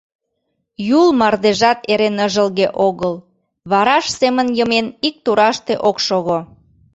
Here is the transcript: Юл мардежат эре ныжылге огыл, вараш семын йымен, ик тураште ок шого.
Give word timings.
Юл 0.99 1.07
мардежат 1.19 1.79
эре 1.91 2.09
ныжылге 2.17 2.67
огыл, 2.87 3.13
вараш 3.71 4.05
семын 4.19 4.47
йымен, 4.57 4.87
ик 5.07 5.15
тураште 5.25 5.73
ок 5.89 5.97
шого. 6.05 6.39